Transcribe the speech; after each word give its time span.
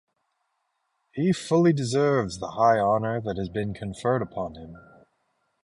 He 1.11 1.31
fully 1.31 1.73
deserves 1.73 2.39
the 2.39 2.53
high 2.53 2.79
honour 2.79 3.21
that 3.21 3.37
has 3.37 3.49
been 3.49 3.75
conferred 3.75 4.23
upon 4.23 4.55
him. 4.55 4.75